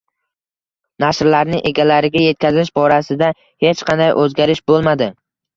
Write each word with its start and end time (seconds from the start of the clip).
Nashrlarni 1.03 1.59
egalariga 1.71 2.23
yetkazish 2.23 2.71
borasida 2.81 3.29
hech 3.67 3.85
qanday 3.91 4.15
oʻzgarish 4.25 4.65
boʻlmadi. 4.73 5.13